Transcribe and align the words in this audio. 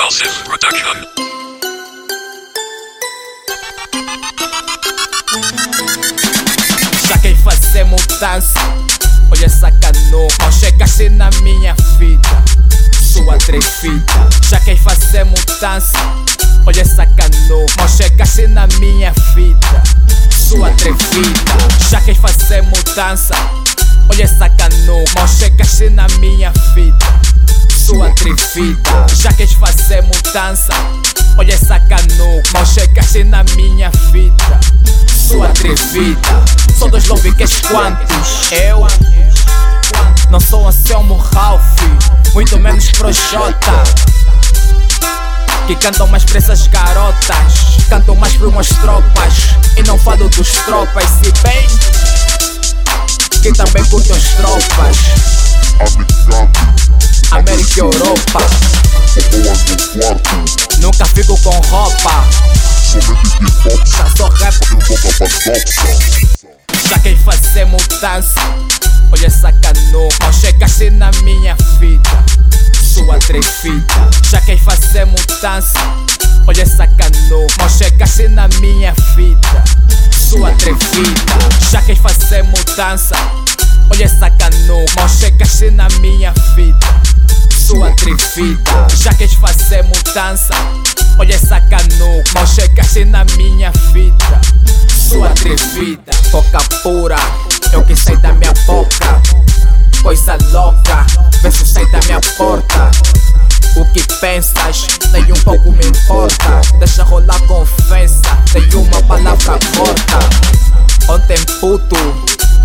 Joseph 0.00 0.44
Production. 0.44 0.94
Já 7.08 7.18
quem 7.18 7.36
fazer 7.38 7.84
mudança, 7.84 8.60
olha 9.32 9.44
essa 9.44 9.72
canoa. 9.72 10.52
Chegaste 10.52 11.08
na 11.08 11.28
minha 11.42 11.74
vida, 11.98 12.28
sua 13.02 13.36
trefita. 13.38 14.28
Já 14.48 14.60
quem 14.60 14.76
fazer 14.76 15.24
mudança, 15.24 15.98
olha 16.64 16.80
essa 16.80 17.04
canoa. 17.04 17.88
Chegaste 17.88 18.46
na 18.46 18.68
minha 18.78 19.12
vida, 19.34 19.82
sua 20.30 20.70
trefita. 20.74 21.90
Já 21.90 22.00
quem 22.02 22.14
fazer 22.14 22.62
mudança, 22.62 23.34
olha 24.08 24.22
essa 24.22 24.48
canoa. 24.48 25.26
Chegaste 25.26 25.90
na 25.90 26.06
minha 26.20 26.52
vida, 26.72 27.06
sua 27.88 28.10
trefita. 28.10 29.06
Já 29.14 29.32
queres 29.32 29.54
fazer 29.54 30.02
mudança, 30.02 30.74
olha 31.38 31.54
essa 31.54 31.80
canoa. 31.80 32.66
Chegaste 32.66 33.24
na 33.24 33.42
minha 33.56 33.90
vida 34.12 34.60
sua 35.08 35.46
atrevida. 35.46 36.44
Sou 36.78 36.90
dos 36.90 37.06
lobiques 37.06 37.62
quantos? 37.62 38.52
Eu 38.52 38.86
não 40.28 40.38
sou 40.38 40.68
Anselmo 40.68 41.16
Ralph, 41.16 41.62
muito 42.34 42.58
menos 42.58 42.90
Projota. 42.90 43.72
Que 45.66 45.74
cantam 45.76 46.06
mais 46.08 46.24
pra 46.24 46.36
essas 46.36 46.66
garotas, 46.66 47.78
cantam 47.88 48.14
mais 48.16 48.34
pra 48.34 48.48
umas 48.48 48.68
tropas. 48.68 49.34
E 49.78 49.82
não 49.84 49.98
falo 49.98 50.28
dos 50.28 50.50
tropas, 50.66 51.04
se 51.04 51.32
bem 51.42 51.66
que 53.42 53.50
também 53.52 53.82
curtem 53.86 54.14
as 54.14 54.24
tropas. 54.34 54.98
América 57.30 57.74
e 57.76 57.80
Europa, 57.80 58.40
nunca 60.80 61.04
fico 61.06 61.36
com 61.42 61.50
roupa. 61.68 62.24
Já 63.84 64.10
sou 64.16 64.28
rap. 64.30 64.54
Já 66.88 66.98
quem 67.00 67.16
fazer 67.18 67.66
mudança, 67.66 68.40
olha 69.12 69.26
essa 69.26 69.52
canoa. 69.52 70.32
Chegaste 70.40 70.90
na 70.90 71.10
minha 71.22 71.54
vida, 71.78 72.24
sua 72.82 73.16
atrevida. 73.16 74.10
Já 74.30 74.40
quem 74.40 74.56
fazer 74.58 75.04
mudança, 75.04 75.78
olha 76.46 76.62
essa 76.62 76.86
canoa. 76.86 77.68
Chegaste 77.68 78.28
na 78.28 78.48
minha 78.60 78.94
vida, 79.14 79.64
sua 80.12 80.48
atrevida. 80.48 81.38
Já 81.70 81.82
quem 81.82 81.96
fazer 81.96 82.42
mudança, 82.44 83.14
olha 83.90 84.04
essa 84.04 84.30
canoa. 84.30 85.08
Chegaste 85.20 85.70
na 85.72 85.88
minha 86.00 86.32
vida, 86.54 86.97
sua 87.68 87.88
atrevida. 87.88 88.86
Já 88.96 89.12
queres 89.12 89.34
fazer 89.34 89.82
mudança, 89.82 90.54
olha 91.18 91.34
essa 91.34 91.60
canoa. 91.60 92.46
Chegaste 92.46 93.04
na 93.04 93.26
minha 93.36 93.70
vida 93.92 94.40
sua 94.90 95.28
atrevida. 95.28 96.00
Boca 96.32 96.58
pura, 96.82 97.16
é 97.70 97.76
o 97.76 97.84
que 97.84 97.94
sai 97.94 98.16
da 98.16 98.32
minha 98.32 98.54
boca. 98.66 99.20
Coisa 100.02 100.38
louca, 100.50 101.06
se 101.50 101.66
sai 101.66 101.84
da 101.90 102.00
minha 102.06 102.20
porta. 102.38 102.90
O 103.76 103.84
que 103.92 104.02
pensas, 104.18 104.86
nem 105.12 105.30
um 105.30 105.40
pouco 105.42 105.70
me 105.70 105.86
importa. 105.86 106.62
Deixa 106.78 107.04
rolar 107.04 107.38
confiança, 107.42 108.22
tem 108.50 108.66
uma 108.80 109.02
palavra 109.02 109.58
corta. 109.76 111.12
Ontem 111.12 111.38
puto, 111.60 111.96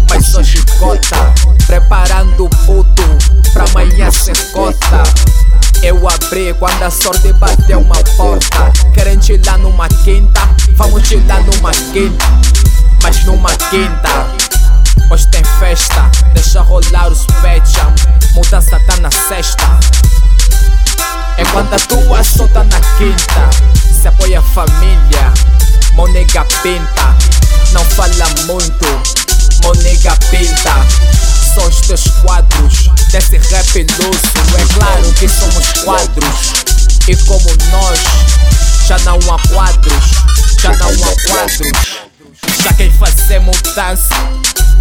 mas 0.10 0.34
hoje 0.34 0.64
gota. 0.80 1.53
Preparando 1.66 2.46
o 2.46 2.50
puto, 2.50 3.04
pra 3.54 3.66
amanhã 3.66 4.12
ser 4.12 4.38
cota. 4.52 5.04
Eu 5.82 6.08
abri 6.08 6.54
quando 6.60 6.84
a 6.84 6.90
sorte 6.90 7.34
bateu 7.34 7.80
uma 7.80 7.96
porta. 8.16 8.72
Querem 8.94 9.18
te 9.18 9.40
lá 9.46 9.58
numa 9.58 9.88
quinta? 9.90 10.42
Vamos 10.76 11.08
te 11.08 11.18
lá 11.28 11.40
numa 11.42 11.72
quinta. 11.92 12.26
Mas 13.02 13.24
numa 13.26 13.50
quinta. 13.50 14.28
Hoje 15.12 15.28
tem 15.28 15.44
festa, 15.60 16.10
deixa 16.34 16.62
rolar 16.62 17.08
os 17.08 17.26
pecha. 17.42 17.94
Mudança 18.34 18.80
tá 18.80 18.96
na 18.98 19.12
sexta. 19.12 19.64
É 21.38 21.44
quando 21.52 21.74
a 21.74 21.80
tua 21.80 22.24
só 22.24 22.48
tá 22.48 22.64
na 22.64 22.80
quinta. 22.98 23.50
Se 24.02 24.08
apoia 24.08 24.40
a 24.40 24.42
família, 24.42 25.34
monega 25.94 26.46
pinta. 26.62 27.16
Não 27.74 27.84
fala 27.86 28.28
muito, 28.46 28.86
monega 29.64 30.16
pinta. 30.30 30.73
Teus 31.94 32.08
quadros 32.24 32.90
desse 33.12 33.38
rap 33.38 33.86
luxo. 34.00 34.34
É 34.58 34.74
claro 34.74 35.14
que 35.14 35.30
somos 35.30 35.74
quadros. 35.84 36.66
E 37.08 37.16
como 37.28 37.48
nós, 37.70 38.00
já 38.88 38.98
não 39.06 39.20
há 39.32 39.40
quadros. 39.50 40.04
Já 40.60 40.76
não 40.78 40.90
há 40.90 41.30
quadros. 41.30 42.04
Já 42.64 42.74
quem 42.74 42.92
fazer 42.94 43.40
mudança, 43.42 44.16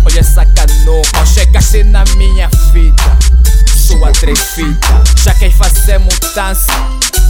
olha 0.06 0.20
essa 0.20 0.46
canoa. 0.46 1.26
Chegaste 1.26 1.84
na 1.84 2.02
minha 2.16 2.48
vida, 2.72 3.02
sua 3.76 4.08
atrevida. 4.08 5.04
Já 5.22 5.34
quem 5.34 5.50
fazer 5.50 5.98
mudança, 5.98 6.72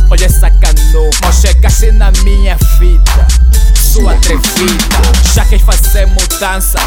olha 0.09 0.27
essa 0.27 0.49
canoa. 0.49 1.33
Chegaste 1.33 1.91
na 1.91 2.13
minha 2.23 2.57
vida, 2.79 3.27
sua 3.75 4.13
atrevida. 4.13 5.03
Já 5.35 5.45
quem 5.45 5.59
fazer 5.59 6.07
mudança, 6.07 6.79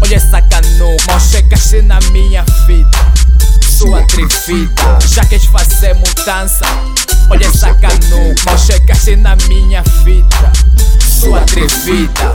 olha 0.00 0.14
essa 0.14 0.40
canoa. 0.42 1.20
Chegaste 1.20 1.82
na 1.82 1.98
minha 2.12 2.19
atrevida. 4.30 4.98
Já 5.06 5.24
queres 5.24 5.44
fazer 5.46 5.94
mudança, 5.94 6.64
olha 7.30 7.46
essa 7.46 7.74
canoa. 7.74 8.58
Chegaste 8.58 9.16
na 9.16 9.36
minha 9.48 9.82
vida, 10.04 10.52
sua 11.00 11.40
atrevida. 11.40 12.34